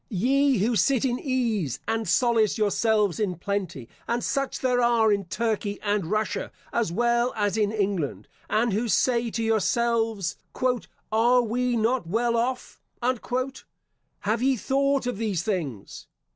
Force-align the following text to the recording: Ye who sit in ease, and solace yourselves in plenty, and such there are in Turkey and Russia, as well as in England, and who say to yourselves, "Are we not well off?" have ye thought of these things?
Ye 0.09 0.57
who 0.57 0.75
sit 0.75 1.05
in 1.05 1.19
ease, 1.19 1.79
and 1.87 2.07
solace 2.09 2.57
yourselves 2.57 3.19
in 3.19 3.35
plenty, 3.35 3.87
and 4.07 4.23
such 4.23 4.57
there 4.59 4.81
are 4.81 5.13
in 5.13 5.25
Turkey 5.25 5.79
and 5.83 6.07
Russia, 6.09 6.51
as 6.73 6.91
well 6.91 7.31
as 7.35 7.55
in 7.55 7.71
England, 7.71 8.27
and 8.49 8.73
who 8.73 8.87
say 8.87 9.29
to 9.29 9.43
yourselves, 9.43 10.37
"Are 11.11 11.43
we 11.43 11.75
not 11.77 12.07
well 12.07 12.35
off?" 12.35 12.81
have 14.21 14.41
ye 14.41 14.57
thought 14.57 15.05
of 15.05 15.17
these 15.19 15.43
things? 15.43 16.07